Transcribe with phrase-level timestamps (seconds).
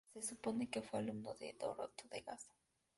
[0.15, 2.49] Se supone que fue alumno de Doroteo de Gaza.